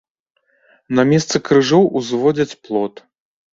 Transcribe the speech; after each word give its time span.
На 0.99 1.05
месцы 1.11 1.35
крыжоў 1.51 1.83
узводзяць 2.01 2.51
плот. 2.67 3.07